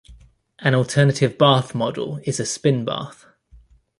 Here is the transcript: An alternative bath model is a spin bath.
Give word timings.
An 0.57 0.73
alternative 0.73 1.37
bath 1.37 1.75
model 1.75 2.19
is 2.23 2.39
a 2.39 2.45
spin 2.47 2.85
bath. 2.85 3.27